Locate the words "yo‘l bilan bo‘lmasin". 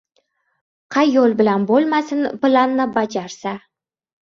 1.17-2.25